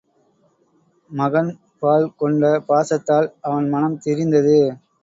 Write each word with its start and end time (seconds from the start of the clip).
மகன் 1.11 1.51
பால் 1.79 2.09
கொண்ட 2.15 2.51
பாசத்தால் 2.67 3.29
அவன் 3.41 3.69
மனம் 3.69 4.01
திரிந்தது. 4.05 4.59